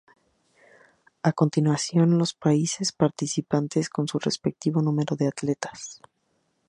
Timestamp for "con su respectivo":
3.87-4.81